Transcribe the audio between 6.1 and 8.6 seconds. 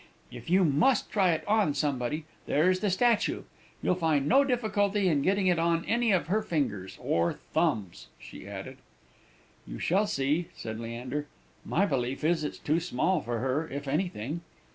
of her fingers or thumbs," she